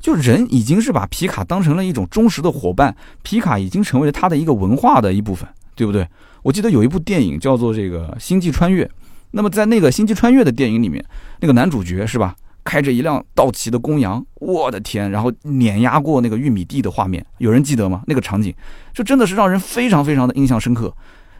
[0.00, 6.08] 就人已经是把皮卡当成了一种忠实的伙伴，皮卡已经成为了他的一个文化的一部分，对不对？
[6.42, 8.84] 我记得有一部电影叫做这个《星际穿越》。
[9.32, 11.04] 那么在那个《星际穿越》的电影里面，
[11.40, 12.34] 那个男主角是吧，
[12.64, 18.02] 开着一辆道奇的公羊，我的天，然后碾压过那个玉米地的画面，有人记得吗？
[18.06, 18.54] 那个场景，
[18.94, 20.92] 就真的是让人非常非常的印象深刻。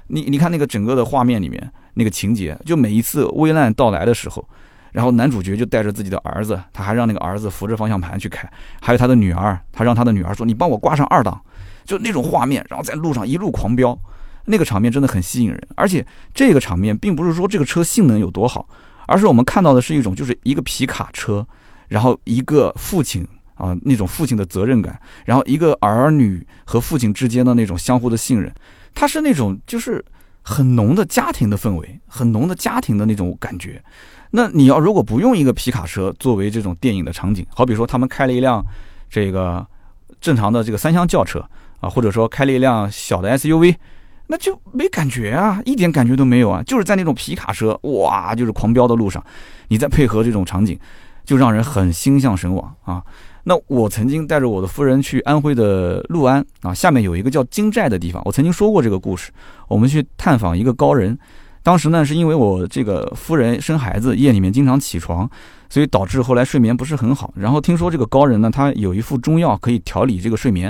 [0.09, 4.46] 你你看那个整个的画面里面那个情节，就每一次危难到来的时候，
[4.92, 8.50] 然后男主角就带着自己的儿子，他还让那个儿子扶着方向盘去开，
[8.81, 11.40] 还有他的女儿，他让他的女儿说：“你帮我挂上二档。”
[11.85, 13.98] 就那种画面，然后在路上一路狂飙。
[14.46, 18.68] 那个场面真的很吸引人，而且这个场面并不是说这个车性能有多好，
[19.07, 21.46] 而是我们看到的是一种就是一个皮卡车，
[21.88, 28.53] 然后一个父亲啊那种父亲的责任感，然后一个儿女和父亲之间的那种相互的信任，
[28.94, 30.05] 它是那种就是
[30.42, 33.81] 很浓的家庭的氛围，很浓的家庭的那种感觉。
[34.31, 38.64] 那你要如果不用一个皮卡车作为这种电影的场景，好比说他们开了一辆
[39.09, 39.66] 这个
[40.21, 41.45] 正常的这个三厢轿车
[41.81, 43.77] 啊，或者说开了一辆小的 SUV。
[44.33, 49.21] 那就没感觉啊，一点感觉都没有啊，就是在那种皮卡车哇，就是狂飙的路上，
[49.66, 50.79] 你再配合这种场景，
[51.25, 53.03] 就让人很心向神往啊。
[53.43, 59.33] 那我曾经带着我的夫人去安徽的六安啊，下面有一个叫金寨的地方，我曾经说过这个故事。
[59.66, 61.19] 我们去探访一个高人，
[61.62, 65.29] 当时呢是因为我这个夫人生孩子，夜里面经常起床，
[65.68, 67.33] 所以导致后来睡眠不是很好。
[67.37, 70.66] 然后听说这个高人呢，他有一副中药可以调理这个睡眠，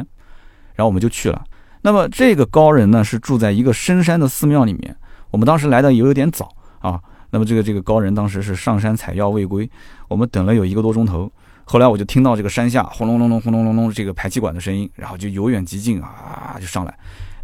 [0.74, 1.42] 然后我们就去了。
[1.82, 4.94] 那么这个高人呢，是住在一个深山的寺庙里面。
[5.30, 6.48] 我们当时来的也有点早
[6.80, 7.00] 啊。
[7.30, 9.70] 那么这个这个高人当时是上山采药未归，
[10.08, 11.30] 我们等了有一个多钟头。
[11.64, 16.92] 后来我就听到这个山下轰隆隆隆轰隆隆隆这个排气管的声音，然后就由远及近啊就上来，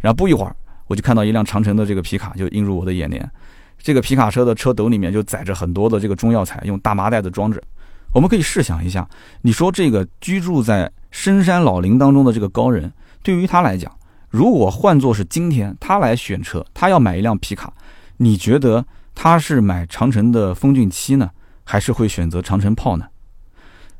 [0.01, 0.53] 然后不一会儿
[0.87, 3.29] 我就看到一辆长城的这个皮卡就映入我的眼帘。
[3.77, 7.61] 这个皮卡车的车斗里面就载着很多的这个中药材，用大麻袋子装着。
[8.13, 9.07] 我们可以试想一下，
[9.41, 13.91] 你说这个居住在深山老林当中的这个高人，对于他来讲，
[14.29, 17.71] 如果换作是今天他来选车，他要买一辆皮卡，
[18.17, 21.29] 你觉得他是买长城的风骏七呢，
[21.63, 23.05] 还是会选择长城炮呢？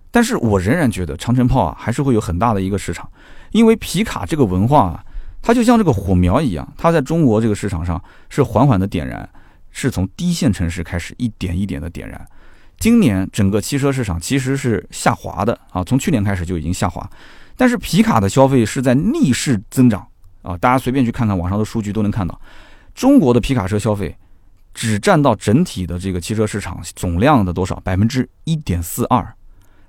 [0.09, 3.07] 但是我仍然觉得长城炮啊，还是会有很大的一个市场，
[3.51, 5.03] 因为皮卡这个文化啊，
[5.47, 9.29] 它就像这个火苗一样，它在中国这个市场上是缓缓的点燃，
[9.71, 12.27] 是从低线城市开始一点一点的点燃。
[12.77, 17.09] 今年整个汽车市场其实是下滑的啊，从去年开始就已经下滑，
[17.55, 20.05] 但是皮卡的消费是在逆势增长
[20.41, 22.37] 啊，大家随便去看看网上的数据都能看到，
[22.93, 24.13] 中国的皮卡车消费
[24.73, 27.79] 只占到整体的这个汽车市场总量的多少？
[27.85, 29.33] 百分之一点四二。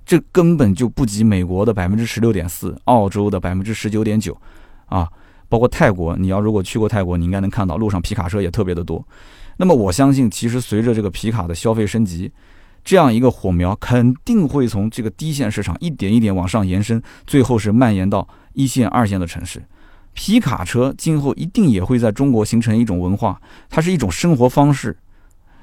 [0.06, 4.40] 这根本就不及美国的百分之十六点四，澳洲的百分之十九点九，
[4.86, 5.06] 啊，
[5.48, 9.04] 包括泰国，你要如果去过泰国，你应该能看到路上皮卡车也特别的多。
[9.56, 12.30] 那么我相信，其实随着这个皮卡的消费升级，
[12.84, 19.62] 这样一个火苗肯定会从这个低线市场一点一点往上延伸，最后是蔓延到一线、二线的城市。
[20.12, 24.96] 皮卡车今后一定也会在中国形成一种文化，它是一种生活方式。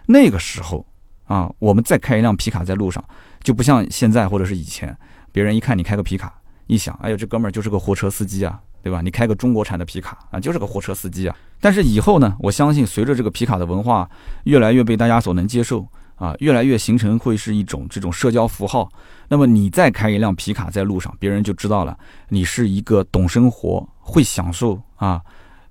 [0.07, 0.85] 那个时候
[1.25, 3.03] 啊，我们再开一辆皮卡在路上。
[3.41, 4.97] 就不像现在或者是以前，
[5.31, 6.33] 别人一看你开个皮卡，
[6.65, 9.01] 一想，哎呦，这哥们儿就是个货车司机啊，对吧？
[9.01, 11.35] 你开个中国产的皮卡啊，就是个货车司机啊。
[11.59, 14.07] 但是以后呢，我相信随着这个皮卡的文化
[14.43, 15.83] 越来越被大家所能接受
[16.17, 18.87] 啊，越来越形成会是一种这种社交符号。
[19.27, 21.97] 那么你再开一辆皮卡在路上，别人就知道了，
[22.29, 25.19] 你是一个懂生活、会享受啊、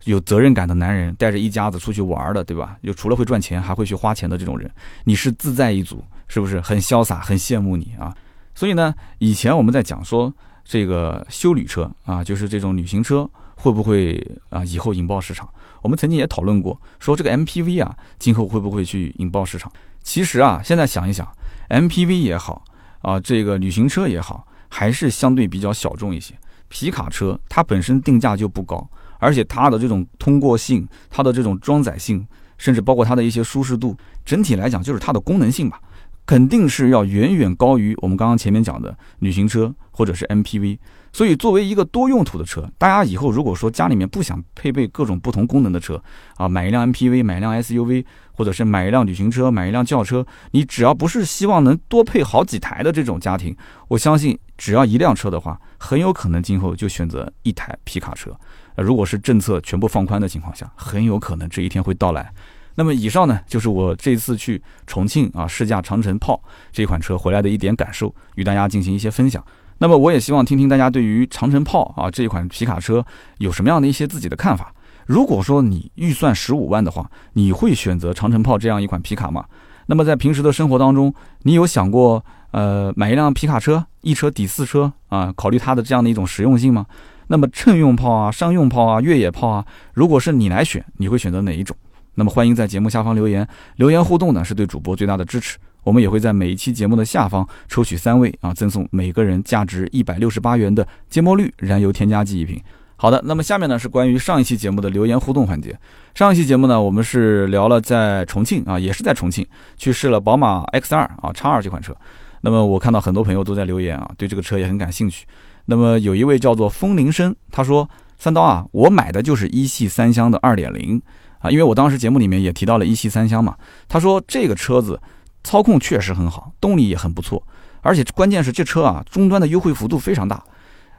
[0.07, 2.77] 有责任感的男人，带着一家子出去玩的，对吧？
[2.83, 4.69] 就除了会赚钱，还会去花钱的这种人，
[5.05, 6.03] 你是自在一族。
[6.27, 8.13] 是不是很潇洒，很羡慕你啊？
[8.55, 10.33] 所以呢，以前我们在讲说
[10.65, 15.49] 这个修旅车啊，就是这种旅行车会不会啊以后引爆市场？
[15.83, 19.71] 我们曾经也讨论过，说这个 MPV 啊，今后会不会去引爆市场？
[20.03, 21.31] 其实啊，现在想一想
[21.69, 22.65] ，MPV 也好
[23.03, 26.35] 啊，这个旅行车也好，还是相对比较小众一些。
[26.69, 32.27] 皮卡车它本身定价就不高，而且它的这种通过性、它的这种装载性，
[32.59, 35.81] 甚至包括它的一些舒适度，整体来讲就是它的功能性吧。
[36.27, 40.79] 肯定是要远远高于我们刚刚前面讲的旅行车或者是 MPV，
[41.13, 46.03] 所以作为一个多用途的车，大家以后如果说家里面不想配备各种不同功能的车
[46.37, 53.55] 啊，买一辆 MPV，买一辆 SUV，或者是买一辆旅行车，买一辆轿车，你只要不是希望能多配好几台的这种家庭，
[53.89, 58.35] 我相信只要一辆车的话，很有可能今后就选择一台皮卡车。
[58.77, 62.33] 如果是政策全部放宽的情况下，很有可能这一天会到来。
[62.77, 69.45] 那么以上呢，就是我这次去重庆啊试驾长城炮这款车回来的一点感受，与大家进行一些分享。
[69.79, 73.05] 那么我也希望听听大家对于长城炮啊这一款皮卡车
[73.39, 74.73] 有什么样的一些自己的看法。
[75.07, 79.45] 如果说你预算十五万的话，你会选择长城炮这样一款皮卡吗？
[79.87, 86.87] 那么在平时的生活当中，你有想过呃买一辆皮卡车，一车抵四车啊，考虑它的这样的一种实用性吗？
[87.27, 91.77] 那么乘用炮啊、商用炮啊、越野炮啊，如果是你来选，你会选择哪一种？
[92.15, 93.47] 那么欢迎在节目下方留言，
[93.77, 95.59] 留言互动呢是对主播最大的支持。
[95.83, 102.59] 我们也会在每一期节目的下方抽取三位啊，赠送每个人价值一百六十八元的芥末绿燃油添加剂一瓶。
[102.97, 105.79] 好的，那么下面呢是关于上一期节目的留言互动环节。
[106.15, 109.47] 上一期节目呢，我们是聊了在重庆啊，也是在重庆
[109.77, 111.95] 去试了宝马 X2 啊叉二这款车。
[112.41, 115.27] 那么我看到很多朋友都在留言啊，对这个车也很感兴趣。
[115.67, 121.03] 那么有一位叫做风铃声，他说：“三刀啊，我买的就是一系三厢的二点零。”
[121.45, 123.55] 啊，因为我当时节目里面也提到了一系三厢嘛，
[123.87, 124.99] 他说这个车子
[125.43, 127.47] 操控确实很好，动力也很不错，
[127.83, 130.43] 而且关键是这车啊终端的优惠幅度非常大，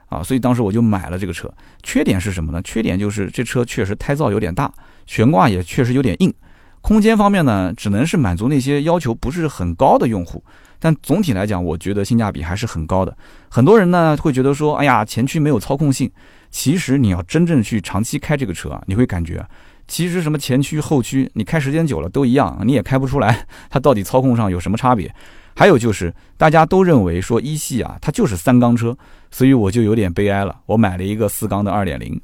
[0.08, 1.52] 啊，所以当时我就买了这个车。
[1.82, 2.62] 缺点是什么呢？
[2.62, 4.72] 缺点就是这车确实胎噪有点大，
[5.08, 6.32] 悬挂也确实有点硬。
[6.82, 10.44] 空间方面呢，只能是满足那些要求不是很高的用户，
[10.78, 13.18] 但总体来讲，我觉得性价比还是很高的。
[13.50, 16.12] 很多人呢会觉得说，哎呀，前驱没有操控性。
[16.52, 19.44] 其实你要真正去长期开这个车啊，你会感觉。
[19.88, 25.13] 其实什么前驱后驱，你开时间久了都一样，你也开不出来 它到底操控上有什么差别。
[25.56, 28.98] 还有就是大家都认为说一系啊，它就是三缸车，
[29.32, 32.19] 所以我就有点悲哀了，我买了一个四缸的二点零。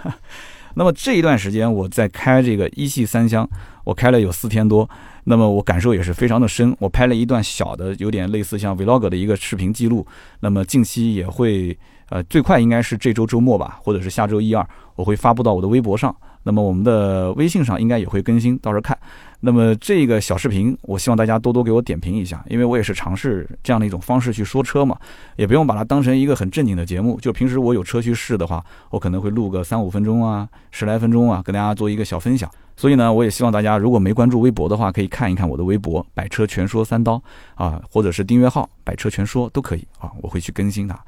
[0.74, 3.48] 那么这一段时间我在开这个一系三厢，
[3.82, 4.88] 我开了有四天多，
[5.24, 6.76] 那么我感受也是非常的深。
[6.78, 10.06] 我拍了一段小的，有点类似像 vlog 的一个视频记录，
[10.40, 11.76] 那么近期也会。
[12.10, 16.12] 呃，最快应该是这周周末吧，或者是下周一二，我会发布到我的微博上。
[16.42, 18.96] 那么我们的微信上应该也会更新，到时候看。
[19.42, 24.94] 那么这个小视频，我希望大家多多给我点评一下，因为我也是尝试这样的一种方式去说车嘛，
[25.36, 27.18] 也不用把它当成一个很正经的节目。
[27.20, 32.50] 就平时我有车去试的话，我可能会录个三五分钟啊，十来分钟啊，跟大家做一个小分享。
[32.76, 37.22] 所以呢，我也希望大家如果没关注微博的话，可以看一看我的微博“百车全说三刀”
[37.54, 40.98] 啊，或者是订阅号“百车全说”都可以啊，我会去更新它。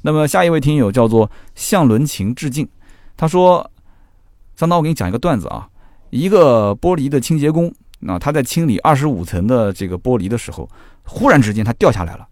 [0.00, 2.66] 那么下一位听友叫做向伦琴致敬，
[3.16, 3.70] 他说
[4.56, 5.68] ：“三刀，我给你讲一个段子啊，
[6.10, 7.72] 一个玻璃的清洁工。”
[8.04, 10.68] 那他在清理二十五层的这个玻璃的时候，
[11.04, 12.26] 忽然之间他掉下来了，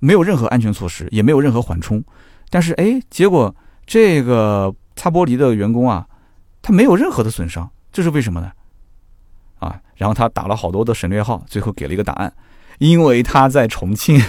[0.00, 2.02] 没有任何安全措施，也没有任何缓冲，
[2.50, 3.54] 但是哎，结果
[3.86, 6.04] 这个擦玻璃的员工啊，
[6.60, 8.50] 他没有任何的损伤，这是为什么呢？
[9.60, 12.34] 啊，然后他打了好多的省略号，最后给了一个答案，
[12.82, 14.20] 因为他在重庆。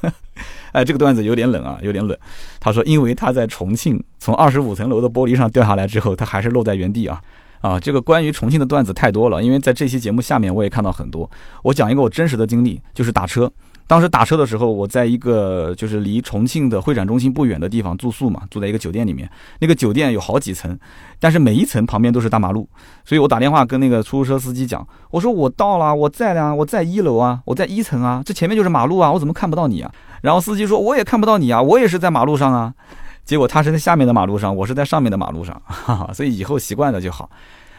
[0.72, 2.14] 哎，这个段子有点冷啊，有点冷。
[2.60, 7.18] 他说，因为他在重庆，从二十五层楼的玻璃上掉下来之后，他还是落在原地啊。
[7.62, 11.28] 啊，这个关于重庆的段子太多了，因为在这期节目下面我也看到很多。
[11.62, 13.50] 我讲一个我真实的经历，就是打车。
[13.86, 19.30] 当时打车的时候，我在一个就是离重庆的会展中心不远的地方住宿嘛，住在一个酒店里面。
[19.60, 20.76] 那个酒店有好几层，
[21.20, 22.68] 但是每一层旁边都是大马路，
[23.04, 29.92] 所以我打电话跟那个出租车司机讲，我说我到了，我在呢，我在一楼啊，我在一层啊，这前面就是马路啊，我怎么看不到你啊？
[30.22, 32.74] 然后司机说我也看不到你啊，我也是在马路上啊。
[33.24, 37.28] 结果他是在下面的马路上，我是在上面的马路上，哈哈，所以以后习惯了就好。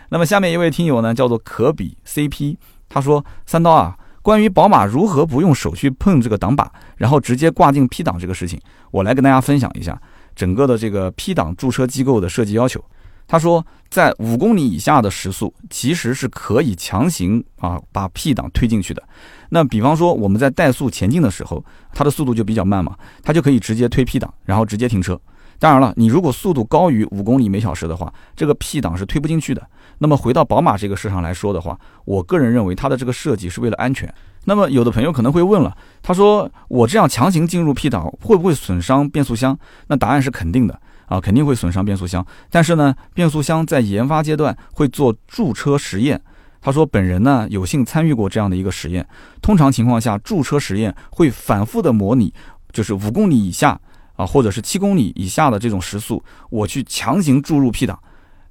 [0.10, 2.56] 那么下面一位听友呢，叫做可比 CP，
[2.90, 8.60] 他说：“三刀啊，关于宝马如何不用手去碰这个挡把，然后直接挂进 P 档这个事情，
[8.92, 9.98] 我来跟大家分享一下
[10.36, 12.84] 整个的这个 P 档驻车机构的设计要求。
[13.26, 19.02] 他说，在五公里以下的时速，其实是可以强行啊把 P 档推进去的。
[19.48, 21.64] 那比方说我们在怠速前进的时候，
[21.94, 25.18] 它的速度就比较慢嘛，它就可以直接推 P 档，然后直接停车。
[25.58, 29.66] 当然了，你如果速度高于五公里每小时的话，这个 P 档是推不进去的。”
[30.00, 34.14] 那么回到宝马这个市场来说的话，我个人认为它的这个设计是为了安全。
[34.46, 39.58] 那么有的朋友可能会问了，他说我这样强行进入 P 档会不会损伤变速箱？
[39.88, 42.26] 那答案是肯定的啊，肯定会损伤变速箱。
[42.50, 46.22] 但是呢，变速箱在研发阶段会做驻车实验。
[46.62, 49.06] 他说本人呢有幸参与过这样的一个实验。
[49.42, 52.34] 通常情况下，驻车实验会反复的模拟，
[52.72, 53.78] 就是五公里以下
[54.16, 58.00] 啊，或者是七公里以下的这种时速，我去强行注入 P 档。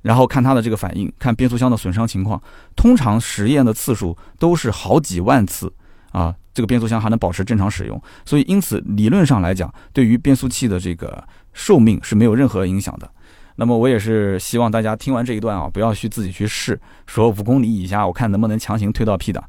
[0.06, 2.40] 然后看它的这个反应，看变速箱的损伤情况。
[2.76, 5.72] 通常实验的次数都是好几万次
[6.12, 8.00] 啊，这个变速箱还能保持正常使用。
[8.24, 13.10] 所以，因此理论上来讲，对于变速器的这个寿命是没有任何影响的。
[13.56, 19.42] 那么，我也是希望大家听完这一段啊，不要去自己去试，说五公里以下，我看能不能强行推到 P 档。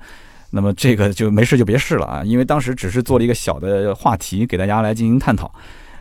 [0.49, 5.53] 那么这个就没事就别试了啊，因为当时只是做了一个小的话题，给大家来进行探讨。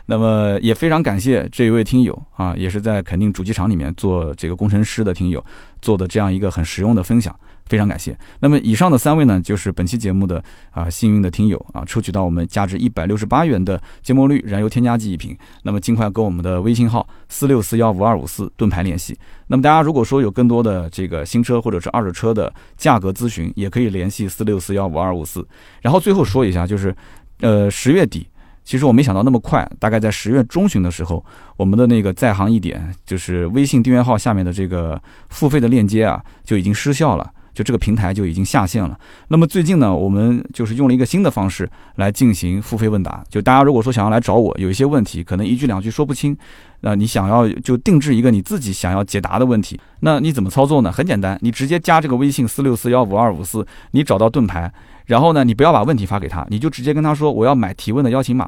[0.09, 5.43] 那么也非常感谢这一位听友啊，也是在肯定主机厂里面做这个工程师的听友
[5.81, 8.17] 做的这样一个很实用的分享，非常感谢。
[8.39, 10.41] 那么以上的三位呢，就是本期节目的
[10.71, 15.37] 啊幸运的听友啊，抽取到我们价值一百六十八元的芥末绿燃油添加剂一瓶。
[15.63, 19.13] 那么尽快跟我们的微信号四六四幺五二五四盾牌联系。
[19.47, 25.45] 那么大家如果说有更多的这个新车或者是二手车的价格咨询，也可以联系四六四幺五二五四。
[25.81, 26.95] 然后最后说一下，就是
[27.41, 28.25] 呃十月底。
[28.67, 31.23] 其实我没想到那么快，大概在十月中旬的时候，
[31.55, 38.99] 我们的那个在行一点，就是微信订阅号下面的这个付费的链接啊，就已经失效了，就这个平台就已经下线了。
[39.29, 46.37] 那么最近呢，我们就是用了一个新的方式来进行付费问答，就大家如果说想要来找我，有一些问题可能一句两句说不清，
[46.81, 50.91] 那你想要就定制一个你自己想要解答的问题，那你怎么操作呢？
[50.91, 54.69] 很简单，你直接加这个微信四六四幺五二五四，你找到盾牌。
[55.07, 58.47] 然后呢，你不要把问题发给他，你就直接跟他说我要买提问的邀请码，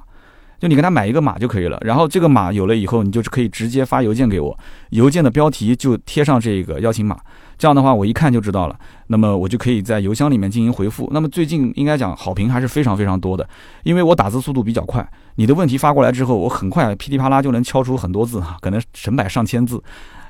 [0.60, 1.78] 就你跟他买一个码就可以了。
[1.82, 4.58] 然后这个码有了以后，你就可以直接发邮件给我，
[4.92, 7.18] 邮件的标题就贴上这个邀请码，
[7.58, 8.78] 这样的话我一看就知道了。
[9.08, 11.10] 那么我就可以在邮箱里面进行回复。
[11.14, 13.48] 那么最近应该讲好评还是非常非常多的，
[13.84, 19.82] 因为我打字速度比较快，你的问题发过来之后，我很快噼里啪啦就能敲出很多字哈，可能成百上千字。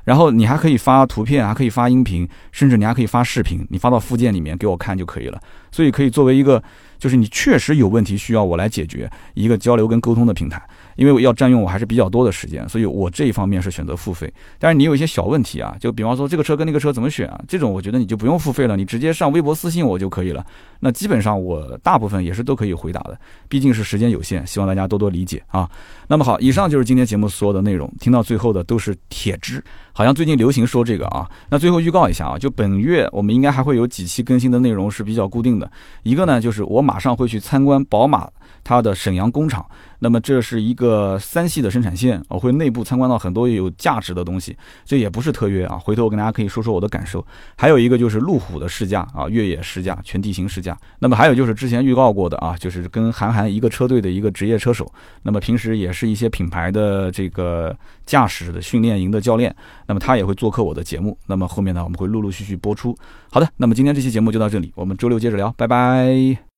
[0.04, 5.40] 然后你还可以发图片，还可以发音频，甚至你还可以发视频，你发到附件里面给我看就可以了。
[5.72, 6.62] 所以可以作为一个，
[6.98, 10.62] 就是你确实有问题需要我来解决一个交流跟沟通的平台。
[11.00, 14.32] 因为我要占用我还是比较多的时间，所以我这一方面是选择付费。
[14.60, 20.46] 但是你有一些小问题啊，就比方说这个车跟那个车怎么选啊，这种我觉得你就不用付费了，你直接上微博私信我就可以了。
[20.82, 25.70] 那基本上我大部分也是都可以回答的，毕竟是时间有限，希望大家多多理解啊。
[26.08, 29.64] 那么好，以上就是今天节目所有的内容，听到最后的都是铁汁。
[29.94, 31.30] 好像最近流行说这个啊。
[31.50, 35.70] 那最后预告一下啊，就本月我们应该还会有几期更新的内容是比较固定的。
[36.04, 38.30] 一个呢，就是我马上会去参观宝马
[38.64, 39.66] 它的沈阳工厂。
[40.00, 45.78] 那么这是一个三系的生产线，我会内部参观到很多有价值的东西，这也不是特约啊。
[45.78, 47.26] 回头我跟大家可以说说我的感受。
[47.56, 50.78] 还有一个就是路虎的试驾啊，越野试驾、全地形试驾。
[51.00, 54.92] 那么还有就是之前预告过的啊，就是跟韩寒一个车队的一个职业车手，
[55.24, 57.76] 那么平时也是一些品牌的这个
[58.06, 59.54] 驾驶的训练营的教练，
[59.86, 61.18] 那么他也会做客我的节目。
[61.28, 62.98] 那么后面呢，我们会陆陆续续播出。
[63.30, 66.40] 好的，那么今天这期节目就到这里，我们周六接着聊，拜拜。